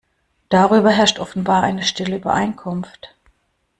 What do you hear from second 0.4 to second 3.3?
Darüber herrscht offenbar eine stille Übereinkunft.